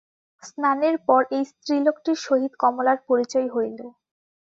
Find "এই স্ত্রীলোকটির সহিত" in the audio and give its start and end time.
1.35-2.53